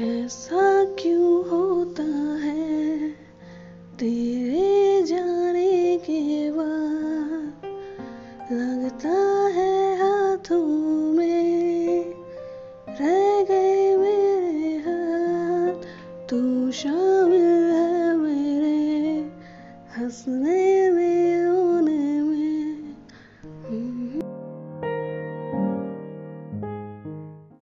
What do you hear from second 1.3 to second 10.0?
होता है? तेरे जाने के बाद लगता है